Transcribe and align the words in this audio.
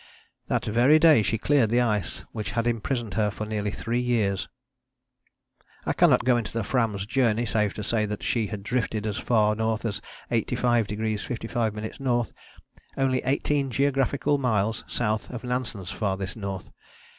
That 0.47 0.65
very 0.65 0.97
day 0.97 1.21
she 1.21 1.37
cleared 1.37 1.69
the 1.69 1.81
ice 1.81 2.23
which 2.31 2.53
had 2.53 2.65
imprisoned 2.65 3.13
her 3.13 3.29
for 3.29 3.45
nearly 3.45 3.69
three 3.69 3.99
years. 3.99 4.49
I 5.85 5.93
cannot 5.93 6.25
go 6.25 6.37
into 6.37 6.51
the 6.51 6.63
Fram's 6.63 7.05
journey 7.05 7.45
save 7.45 7.75
to 7.75 7.83
say 7.83 8.07
that 8.07 8.23
she 8.23 8.47
had 8.47 8.63
drifted 8.63 9.05
as 9.05 9.19
far 9.19 9.53
north 9.53 9.85
as 9.85 10.01
85° 10.31 10.87
55´ 10.87 11.77
N., 11.77 12.25
only 12.97 13.21
eighteen 13.23 13.69
geographical 13.69 14.39
miles 14.39 14.83
south 14.87 15.29
of 15.29 15.43
Nansen's 15.43 15.91
farthest 15.91 16.35
north. 16.35 16.71